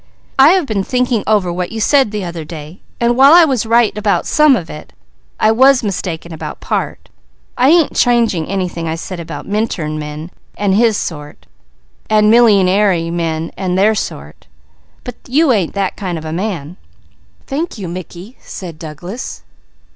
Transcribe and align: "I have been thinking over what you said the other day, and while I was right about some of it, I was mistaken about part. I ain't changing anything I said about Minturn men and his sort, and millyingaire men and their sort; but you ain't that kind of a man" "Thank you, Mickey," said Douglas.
"I 0.39 0.53
have 0.53 0.65
been 0.65 0.83
thinking 0.83 1.23
over 1.27 1.53
what 1.53 1.71
you 1.71 1.79
said 1.79 2.09
the 2.09 2.23
other 2.25 2.43
day, 2.43 2.81
and 2.99 3.15
while 3.15 3.33
I 3.33 3.45
was 3.45 3.67
right 3.67 3.95
about 3.95 4.25
some 4.25 4.55
of 4.55 4.67
it, 4.67 4.93
I 5.39 5.51
was 5.51 5.83
mistaken 5.83 6.33
about 6.33 6.59
part. 6.59 7.09
I 7.55 7.69
ain't 7.69 7.95
changing 7.95 8.47
anything 8.47 8.87
I 8.87 8.95
said 8.95 9.19
about 9.19 9.45
Minturn 9.47 9.99
men 9.99 10.31
and 10.57 10.73
his 10.73 10.97
sort, 10.97 11.45
and 12.09 12.31
millyingaire 12.33 13.11
men 13.11 13.51
and 13.55 13.77
their 13.77 13.93
sort; 13.93 14.47
but 15.03 15.17
you 15.27 15.51
ain't 15.51 15.75
that 15.75 15.95
kind 15.97 16.17
of 16.17 16.25
a 16.25 16.33
man" 16.33 16.77
"Thank 17.45 17.77
you, 17.77 17.87
Mickey," 17.87 18.37
said 18.41 18.79
Douglas. 18.79 19.43